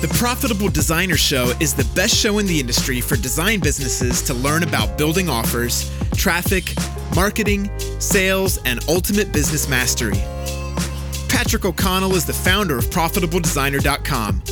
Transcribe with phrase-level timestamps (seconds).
[0.00, 4.32] The Profitable Designer Show is the best show in the industry for design businesses to
[4.32, 6.72] learn about building offers, traffic,
[7.14, 10.16] marketing, sales, and ultimate business mastery.
[11.28, 14.42] Patrick O'Connell is the founder of ProfitableDesigner.com,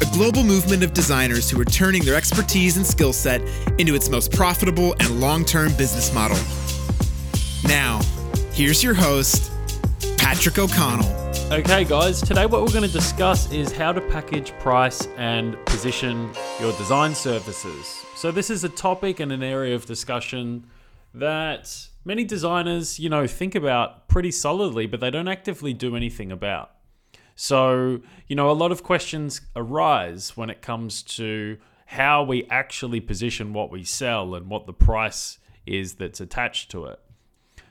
[0.00, 3.42] a global movement of designers who are turning their expertise and skill set
[3.78, 6.38] into its most profitable and long term business model.
[7.64, 8.00] Now,
[8.52, 9.52] here's your host,
[10.16, 11.17] Patrick O'Connell.
[11.50, 16.30] Okay, guys, today what we're going to discuss is how to package, price, and position
[16.60, 18.04] your design services.
[18.14, 20.66] So, this is a topic and an area of discussion
[21.14, 26.30] that many designers, you know, think about pretty solidly, but they don't actively do anything
[26.30, 26.72] about.
[27.34, 33.00] So, you know, a lot of questions arise when it comes to how we actually
[33.00, 37.00] position what we sell and what the price is that's attached to it.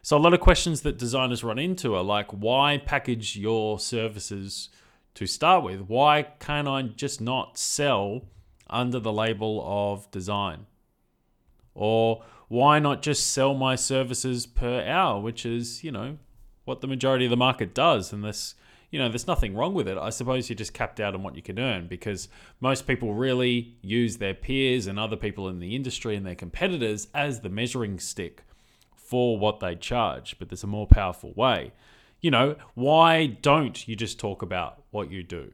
[0.08, 4.70] So a lot of questions that designers run into are like, why package your services
[5.16, 5.82] to start with?
[5.82, 8.22] Why can't I just not sell
[8.70, 10.66] under the label of design?
[11.74, 16.20] Or why not just sell my services per hour, which is, you know,
[16.64, 18.14] what the majority of the market does?
[18.14, 18.56] And this,
[18.90, 19.98] you know, there's nothing wrong with it.
[19.98, 22.30] I suppose you're just capped out on what you can earn because
[22.62, 27.10] most people really use their peers and other people in the industry and their competitors
[27.14, 28.46] as the measuring stick
[29.08, 31.72] for what they charge, but there's a more powerful way.
[32.20, 35.54] You know, why don't you just talk about what you do?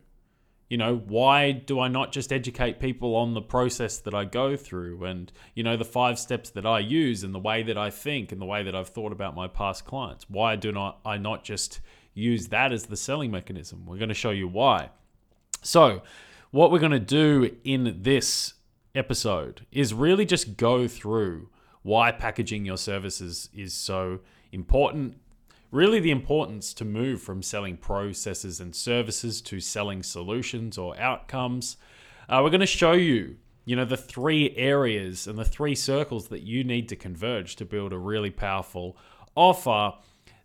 [0.69, 4.57] You know, why do I not just educate people on the process that I go
[4.57, 7.91] through and, you know, the five steps that I use and the way that I
[7.91, 10.25] think and the way that I've thought about my past clients?
[10.29, 11.79] Why do not I not just
[12.15, 13.85] use that as the selling mechanism?
[13.85, 14.89] We're going to show you why.
[15.61, 16.01] So,
[16.49, 18.53] what we're going to do in this
[18.95, 21.49] episode is really just go through
[21.83, 24.19] why packaging your services is so
[24.51, 25.17] important.
[25.71, 31.77] Really, the importance to move from selling processes and services to selling solutions or outcomes.
[32.29, 36.27] Uh, we're going to show you, you know, the three areas and the three circles
[36.29, 38.95] that you need to converge to build a really powerful
[39.35, 39.93] offer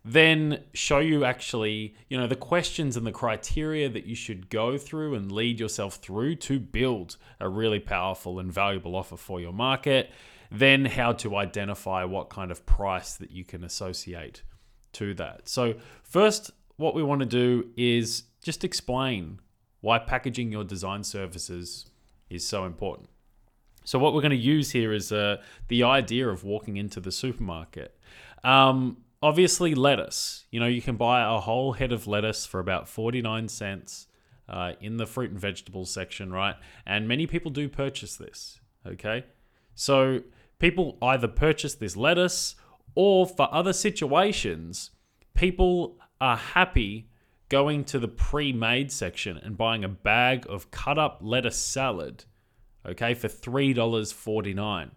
[0.05, 4.77] then show you actually, you know, the questions and the criteria that you should go
[4.77, 9.53] through and lead yourself through to build a really powerful and valuable offer for your
[9.53, 10.09] market
[10.51, 14.41] then how to identify what kind of price that you can associate
[14.93, 15.47] to that.
[15.47, 19.39] So, first, what we want to do is just explain
[19.81, 21.85] why packaging your design services
[22.29, 23.09] is so important.
[23.83, 25.37] So, what we're going to use here is uh,
[25.67, 27.97] the idea of walking into the supermarket.
[28.43, 30.45] Um, obviously, lettuce.
[30.51, 34.07] You know, you can buy a whole head of lettuce for about 49 cents
[34.47, 36.55] uh, in the fruit and vegetables section, right?
[36.85, 39.25] And many people do purchase this, okay?
[39.75, 40.21] So,
[40.59, 42.55] people either purchase this lettuce
[42.95, 44.91] or for other situations,
[45.33, 47.09] people are happy
[47.47, 52.25] going to the pre made section and buying a bag of cut up lettuce salad,
[52.85, 54.91] okay, for $3.49.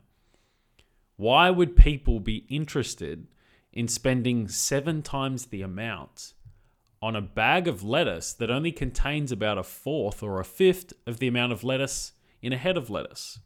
[1.16, 3.28] Why would people be interested
[3.72, 6.34] in spending seven times the amount
[7.00, 11.18] on a bag of lettuce that only contains about a fourth or a fifth of
[11.18, 12.12] the amount of lettuce
[12.42, 13.38] in a head of lettuce?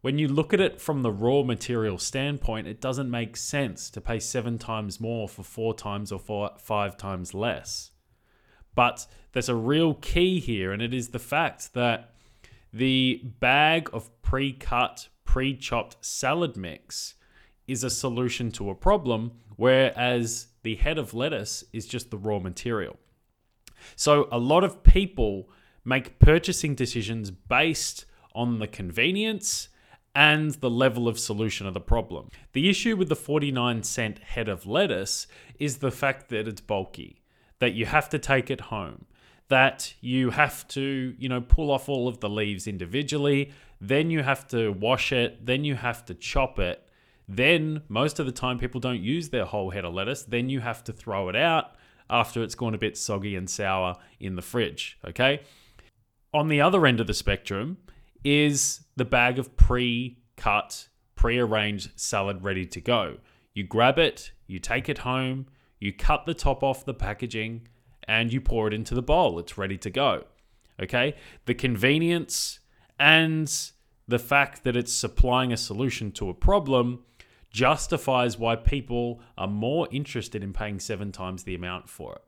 [0.00, 4.00] When you look at it from the raw material standpoint, it doesn't make sense to
[4.00, 7.90] pay seven times more for four times or four, five times less.
[8.74, 12.14] But there's a real key here, and it is the fact that
[12.72, 17.14] the bag of pre cut, pre chopped salad mix
[17.66, 22.38] is a solution to a problem, whereas the head of lettuce is just the raw
[22.38, 22.96] material.
[23.96, 25.50] So a lot of people
[25.84, 29.68] make purchasing decisions based on the convenience
[30.14, 32.28] and the level of solution of the problem.
[32.52, 35.26] The issue with the 49 cent head of lettuce
[35.58, 37.22] is the fact that it's bulky,
[37.60, 39.06] that you have to take it home,
[39.48, 44.22] that you have to, you know, pull off all of the leaves individually, then you
[44.22, 46.86] have to wash it, then you have to chop it.
[47.28, 50.60] Then most of the time people don't use their whole head of lettuce, then you
[50.60, 51.76] have to throw it out
[52.08, 55.40] after it's gone a bit soggy and sour in the fridge, okay?
[56.34, 57.78] On the other end of the spectrum,
[58.24, 63.18] is the bag of pre cut, pre arranged salad ready to go.
[63.54, 65.46] You grab it, you take it home,
[65.78, 67.68] you cut the top off the packaging,
[68.04, 69.38] and you pour it into the bowl.
[69.38, 70.24] It's ready to go.
[70.80, 71.14] Okay?
[71.46, 72.60] The convenience
[72.98, 73.52] and
[74.06, 77.04] the fact that it's supplying a solution to a problem
[77.50, 82.22] justifies why people are more interested in paying seven times the amount for it.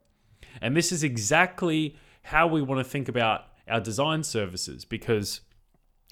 [0.61, 5.41] And this is exactly how we want to think about our design services because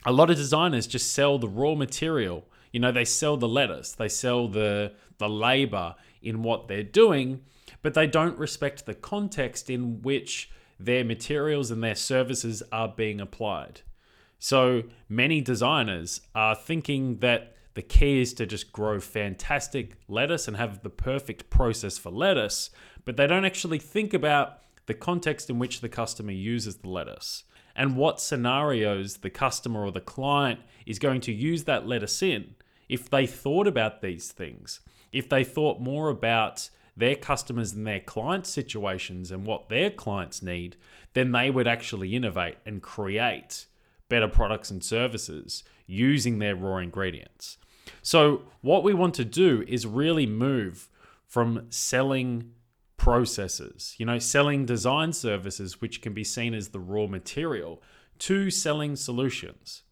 [0.05, 2.47] a lot of designers just sell the raw material.
[2.73, 7.43] You know, they sell the lettuce, they sell the the labor in what they're doing,
[7.82, 13.20] but they don't respect the context in which their materials and their services are being
[13.20, 13.82] applied.
[14.38, 20.56] So many designers are thinking that the key is to just grow fantastic lettuce and
[20.56, 22.70] have the perfect process for lettuce,
[23.05, 27.44] but they don't actually think about the context in which the customer uses the lettuce
[27.81, 32.55] and what scenarios the customer or the client is going to use that lettuce in.
[32.91, 34.81] If they thought about these things,
[35.12, 40.43] if they thought more about their customers and their client situations and what their clients
[40.43, 40.77] need,
[41.15, 43.65] then they would actually innovate and create
[44.11, 47.56] better products and services using their raw ingredients.
[48.03, 50.91] So, what we want to do is really move
[51.26, 52.53] from selling
[53.00, 57.82] processes, you know, selling design services, which can be seen as the raw material,
[58.19, 59.85] to selling solutions.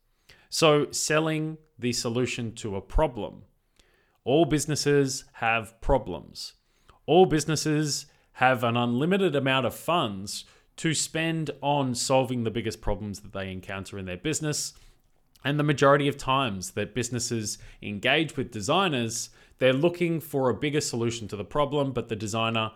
[0.51, 3.45] So, selling the solution to a problem.
[4.25, 6.53] All businesses have problems.
[7.07, 10.45] All businesses have an unlimited amount of funds
[10.77, 14.75] to spend on solving the biggest problems that they encounter in their business.
[15.43, 20.83] And the majority of times that businesses engage with designers, they're looking for a bigger
[20.83, 22.73] solution to the problem, but the designer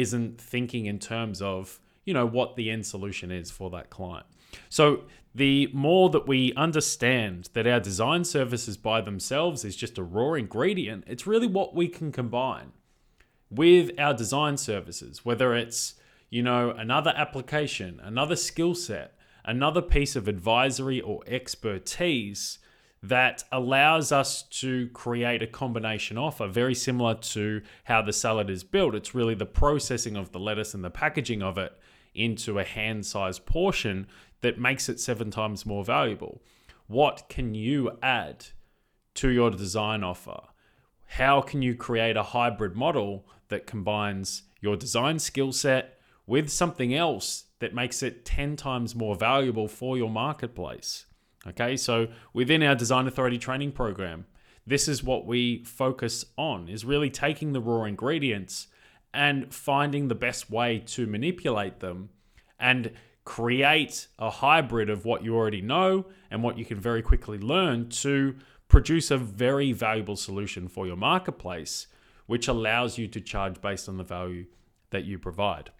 [0.00, 4.26] isn't thinking in terms of, you know, what the end solution is for that client.
[4.68, 5.04] So
[5.34, 10.32] the more that we understand that our design services by themselves is just a raw
[10.32, 12.72] ingredient, it's really what we can combine
[13.50, 15.94] with our design services, whether it's,
[16.30, 22.58] you know, another application, another skill set, another piece of advisory or expertise
[23.08, 28.64] that allows us to create a combination offer very similar to how the salad is
[28.64, 28.94] built.
[28.94, 31.72] It's really the processing of the lettuce and the packaging of it
[32.14, 34.06] into a hand sized portion
[34.40, 36.42] that makes it seven times more valuable.
[36.86, 38.46] What can you add
[39.14, 40.40] to your design offer?
[41.06, 46.94] How can you create a hybrid model that combines your design skill set with something
[46.94, 51.05] else that makes it 10 times more valuable for your marketplace?
[51.48, 54.26] Okay, so within our Design Authority training program,
[54.66, 58.66] this is what we focus on is really taking the raw ingredients
[59.14, 62.08] and finding the best way to manipulate them
[62.58, 62.90] and
[63.24, 67.88] create a hybrid of what you already know and what you can very quickly learn
[67.88, 68.34] to
[68.68, 71.86] produce a very valuable solution for your marketplace,
[72.26, 74.46] which allows you to charge based on the value
[74.90, 75.70] that you provide.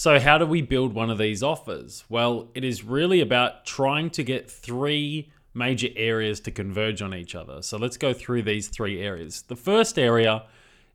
[0.00, 2.06] So, how do we build one of these offers?
[2.08, 7.34] Well, it is really about trying to get three major areas to converge on each
[7.34, 7.60] other.
[7.60, 9.42] So, let's go through these three areas.
[9.42, 10.44] The first area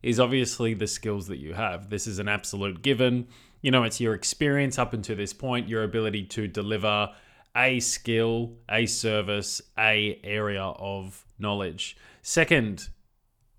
[0.02, 1.92] is obviously the skills that you have.
[1.92, 3.28] This is an absolute given.
[3.62, 7.14] You know, it's your experience up until this point, your ability to deliver
[7.56, 11.96] a skill, a service, a area of knowledge.
[12.24, 12.90] Second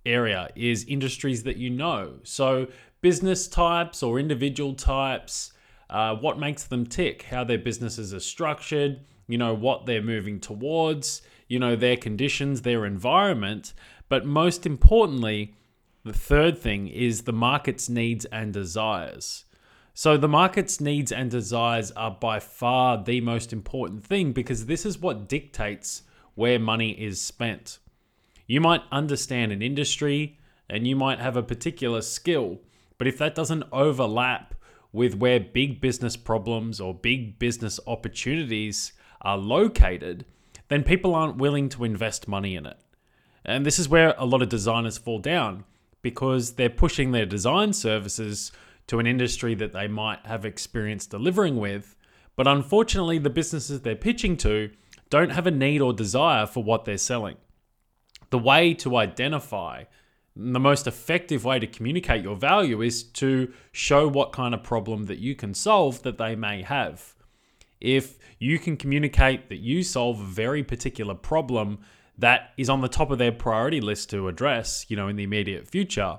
[0.06, 2.14] area is industries that you know.
[2.22, 2.66] So,
[3.00, 5.52] business types or individual types,
[5.90, 10.40] uh, what makes them tick, how their businesses are structured, you know, what they're moving
[10.40, 13.72] towards, you know, their conditions, their environment.
[14.08, 15.54] But most importantly,
[16.04, 19.44] the third thing is the market's needs and desires.
[19.94, 24.84] So, the market's needs and desires are by far the most important thing because this
[24.84, 26.02] is what dictates
[26.34, 27.78] where money is spent.
[28.46, 30.38] You might understand an industry
[30.68, 32.60] and you might have a particular skill,
[32.98, 34.54] but if that doesn't overlap
[34.92, 40.24] with where big business problems or big business opportunities are located,
[40.68, 42.78] then people aren't willing to invest money in it.
[43.44, 45.64] And this is where a lot of designers fall down
[46.02, 48.52] because they're pushing their design services
[48.86, 51.94] to an industry that they might have experience delivering with.
[52.36, 54.70] But unfortunately, the businesses they're pitching to
[55.10, 57.36] don't have a need or desire for what they're selling.
[58.30, 59.84] The way to identify
[60.36, 65.04] the most effective way to communicate your value is to show what kind of problem
[65.04, 67.14] that you can solve that they may have.
[67.80, 71.78] If you can communicate that you solve a very particular problem
[72.18, 75.24] that is on the top of their priority list to address, you know, in the
[75.24, 76.18] immediate future,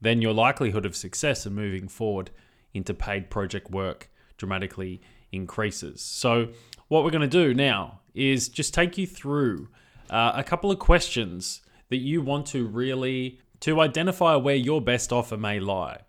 [0.00, 2.30] then your likelihood of success and moving forward
[2.72, 5.00] into paid project work dramatically
[5.32, 6.00] increases.
[6.02, 6.48] So,
[6.88, 9.68] what we're going to do now is just take you through
[10.08, 15.12] uh, a couple of questions that you want to really to identify where your best
[15.12, 16.00] offer may lie.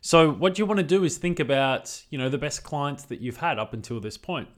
[0.00, 3.20] So what you want to do is think about, you know, the best clients that
[3.20, 4.48] you've had up until this point.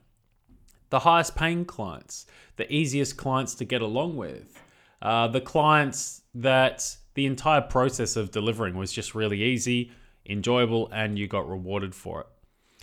[0.89, 2.25] The highest paying clients,
[2.55, 4.59] the easiest clients to get along with,
[5.01, 9.91] uh, the clients that the entire process of delivering was just really easy,
[10.25, 12.27] enjoyable, and you got rewarded for it.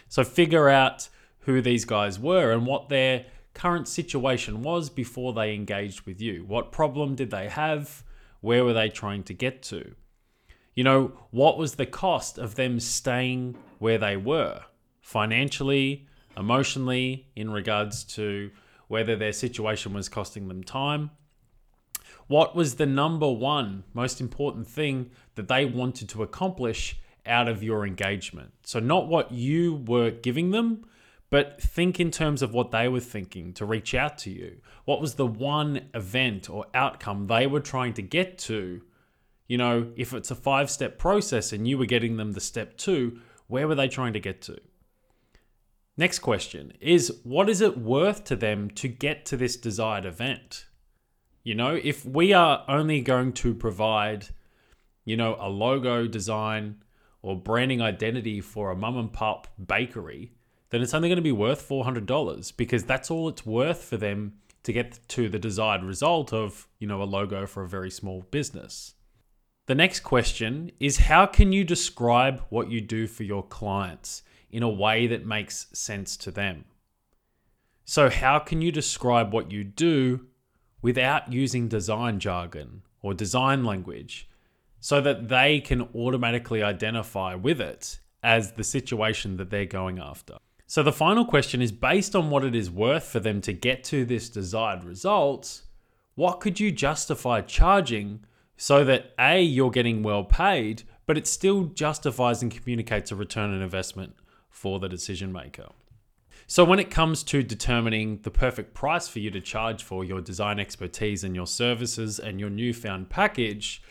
[0.08, 1.08] So figure out
[1.40, 6.44] who these guys were and what their current situation was before they engaged with you.
[6.46, 8.04] What problem did they have?
[8.42, 9.94] Where were they trying to get to?
[10.74, 14.62] You know, what was the cost of them staying where they were?
[15.02, 16.06] financially,
[16.38, 18.50] emotionally, in regards to
[18.88, 21.10] whether their situation was costing them time.
[22.28, 26.96] What was the number one most important thing that they wanted to accomplish
[27.26, 28.52] out of your engagement?
[28.62, 30.86] So, not what you were giving them,
[31.32, 34.60] but think in terms of what they were thinking to reach out to you.
[34.84, 38.82] What was the one event or outcome they were trying to get to?
[39.48, 42.76] You know, if it's a five step process and you were getting them the step
[42.76, 44.58] two, where were they trying to get to?
[45.96, 50.66] Next question is what is it worth to them to get to this desired event?
[51.44, 54.28] You know, if we are only going to provide,
[55.06, 56.82] you know, a logo design
[57.22, 60.32] or branding identity for a mum and pop bakery,
[60.72, 64.38] then it's only going to be worth $400 because that's all it's worth for them
[64.62, 68.22] to get to the desired result of, you know, a logo for a very small
[68.30, 68.94] business.
[69.66, 74.62] The next question is how can you describe what you do for your clients in
[74.62, 76.64] a way that makes sense to them?
[77.84, 80.26] So, how can you describe what you do
[80.80, 84.28] without using design jargon or design language
[84.80, 90.36] so that they can automatically identify with it as the situation that they're going after.
[90.72, 93.84] So the final question is based on what it is worth for them to get
[93.84, 95.64] to this desired result,
[96.14, 98.24] what could you justify charging
[98.56, 103.52] so that A, you're getting well paid, but it still justifies and communicates a return
[103.52, 104.16] on investment
[104.48, 105.68] for the decision maker?
[106.46, 110.22] So, when it comes to determining the perfect price for you to charge for your
[110.22, 113.82] design expertise and your services and your newfound package,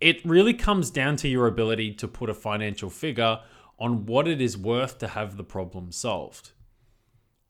[0.00, 3.40] it really comes down to your ability to put a financial figure
[3.78, 6.52] on what it is worth to have the problem solved.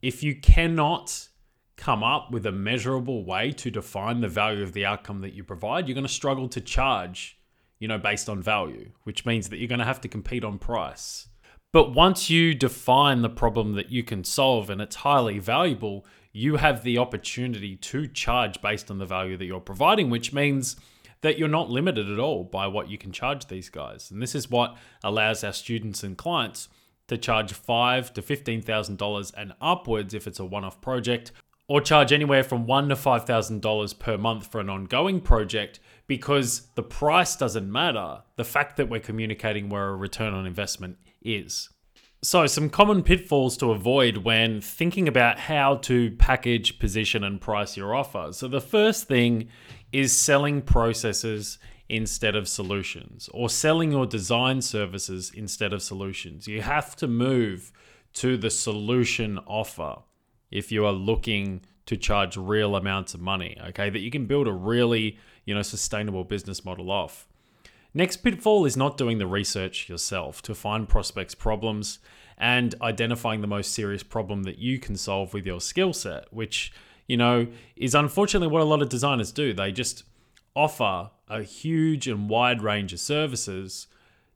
[0.02, 1.28] If you cannot
[1.76, 5.44] come up with a measurable way to define the value of the outcome that you
[5.44, 7.38] provide, you're going to struggle to charge,
[7.78, 10.58] you know, based on value, which means that you're going to have to compete on
[10.58, 11.28] price.
[11.72, 16.56] But once you define the problem that you can solve and it's highly valuable, you
[16.56, 20.76] have the opportunity to charge based on the value that you're providing, which means
[21.20, 24.10] that you're not limited at all by what you can charge these guys.
[24.10, 26.68] And this is what allows our students and clients
[27.08, 31.32] to charge five to fifteen thousand dollars and upwards if it's a one-off project,
[31.66, 35.80] or charge anywhere from one to five thousand dollars per month for an ongoing project
[36.06, 38.22] because the price doesn't matter.
[38.36, 41.68] The fact that we're communicating where a return on investment is.
[42.20, 47.76] So, some common pitfalls to avoid when thinking about how to package, position, and price
[47.76, 48.30] your offer.
[48.32, 49.50] So, the first thing
[49.92, 56.46] is selling processes instead of solutions, or selling your design services instead of solutions.
[56.46, 57.72] You have to move
[58.14, 60.02] to the solution offer
[60.50, 64.46] if you are looking to charge real amounts of money, okay, that you can build
[64.46, 65.16] a really,
[65.46, 67.26] you know, sustainable business model off.
[67.94, 71.98] Next pitfall is not doing the research yourself to find prospects' problems
[72.36, 76.72] and identifying the most serious problem that you can solve with your skill set, which,
[77.08, 79.52] you know, is unfortunately what a lot of designers do.
[79.52, 80.04] They just
[80.54, 83.88] offer a huge and wide range of services,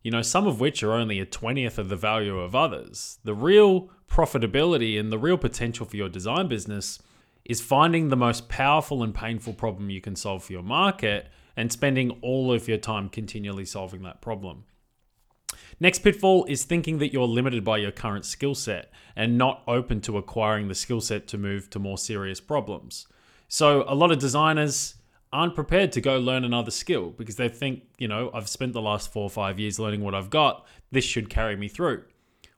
[0.02, 3.18] you know, some of which are only a 20th of the value of others.
[3.22, 6.98] The real profitability and the real potential for your design business
[7.44, 11.70] is finding the most powerful and painful problem you can solve for your market and
[11.70, 14.64] spending all of your time continually solving that problem.
[15.80, 20.00] Next pitfall is thinking that you're limited by your current skill set and not open
[20.02, 23.06] to acquiring the skill set to move to more serious problems.
[23.48, 24.94] So, a lot of designers
[25.32, 28.82] aren't prepared to go learn another skill because they think, you know, I've spent the
[28.82, 30.66] last four or five years learning what I've got.
[30.90, 32.04] This should carry me through.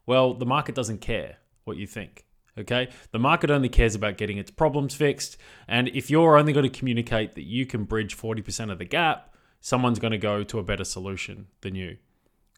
[0.07, 2.25] Well, the market doesn't care what you think.
[2.57, 2.89] Okay.
[3.11, 5.37] The market only cares about getting its problems fixed.
[5.67, 9.35] And if you're only going to communicate that you can bridge 40% of the gap,
[9.61, 11.97] someone's going to go to a better solution than you.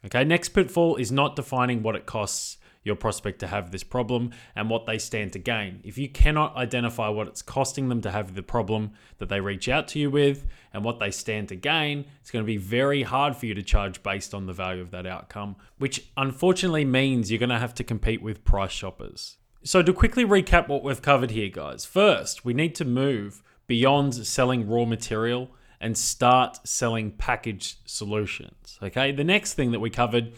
[0.05, 0.25] Okay.
[0.25, 4.71] Next pitfall is not defining what it costs your prospect to have this problem and
[4.71, 5.81] what they stand to gain.
[5.83, 9.69] If you cannot identify what it's costing them to have the problem that they reach
[9.69, 13.03] out to you with and what they stand to gain, it's going to be very
[13.03, 17.31] hard for you to charge based on the value of that outcome, which unfortunately means
[17.31, 19.37] you're going to have to compete with price shoppers.
[19.65, 24.15] So, to quickly recap what we've covered here, guys, first, we need to move beyond
[24.15, 28.79] selling raw material and start selling packaged solutions.
[28.83, 30.33] Okay, the next thing that we covered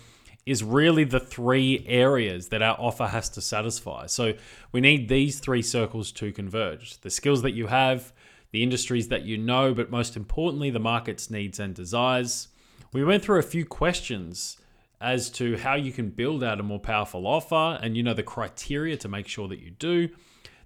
[0.46, 4.06] is really the three areas that our offer has to satisfy.
[4.06, 4.34] So,
[4.72, 8.12] we need these three circles to converge the skills that you have,
[8.50, 12.48] the industries that you know, but most importantly, the market's needs and desires.
[12.92, 14.56] We went through a few questions
[15.00, 18.22] as to how you can build out a more powerful offer and you know the
[18.22, 20.08] criteria to make sure that you do.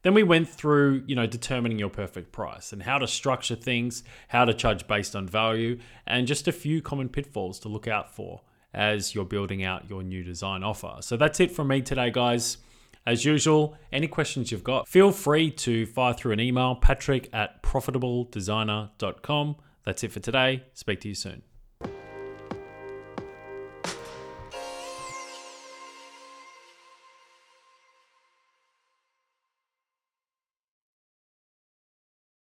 [0.03, 4.03] Then we went through, you know, determining your perfect price and how to structure things,
[4.29, 8.15] how to charge based on value, and just a few common pitfalls to look out
[8.15, 8.41] for
[8.75, 10.97] as you're building out your new design offer.
[11.01, 12.59] So that's it from me today, guys.
[13.05, 17.63] As usual, any questions you've got, feel free to fire through an email, patrick at
[17.63, 19.57] profitabledesigner.com.
[19.85, 20.63] That's it for today.
[20.75, 21.43] Speak to you soon.